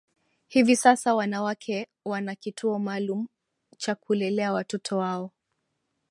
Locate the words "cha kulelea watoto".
3.77-4.97